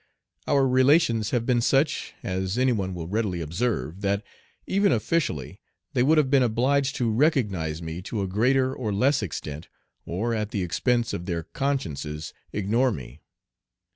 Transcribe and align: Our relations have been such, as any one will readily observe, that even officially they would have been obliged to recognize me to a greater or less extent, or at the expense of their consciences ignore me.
Our 0.47 0.67
relations 0.67 1.29
have 1.29 1.45
been 1.45 1.61
such, 1.61 2.15
as 2.23 2.57
any 2.57 2.71
one 2.71 2.95
will 2.95 3.07
readily 3.07 3.39
observe, 3.39 4.01
that 4.01 4.23
even 4.65 4.91
officially 4.91 5.61
they 5.93 6.01
would 6.01 6.17
have 6.17 6.31
been 6.31 6.41
obliged 6.41 6.95
to 6.95 7.11
recognize 7.13 7.83
me 7.83 8.01
to 8.09 8.23
a 8.23 8.27
greater 8.27 8.73
or 8.73 8.91
less 8.91 9.21
extent, 9.21 9.67
or 10.07 10.33
at 10.33 10.49
the 10.49 10.63
expense 10.63 11.13
of 11.13 11.27
their 11.27 11.43
consciences 11.43 12.33
ignore 12.51 12.91
me. 12.91 13.21